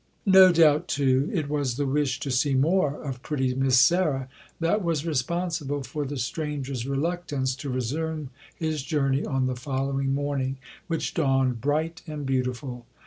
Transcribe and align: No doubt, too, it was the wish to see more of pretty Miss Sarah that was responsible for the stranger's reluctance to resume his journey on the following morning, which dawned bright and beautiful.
No 0.25 0.51
doubt, 0.51 0.87
too, 0.87 1.29
it 1.31 1.47
was 1.47 1.75
the 1.77 1.85
wish 1.85 2.19
to 2.21 2.31
see 2.31 2.55
more 2.55 3.03
of 3.03 3.21
pretty 3.21 3.53
Miss 3.53 3.79
Sarah 3.79 4.29
that 4.59 4.83
was 4.83 5.05
responsible 5.05 5.83
for 5.83 6.05
the 6.05 6.17
stranger's 6.17 6.87
reluctance 6.87 7.55
to 7.57 7.69
resume 7.69 8.31
his 8.55 8.81
journey 8.81 9.23
on 9.23 9.45
the 9.45 9.55
following 9.55 10.15
morning, 10.15 10.57
which 10.87 11.13
dawned 11.13 11.61
bright 11.61 12.01
and 12.07 12.25
beautiful. 12.25 12.87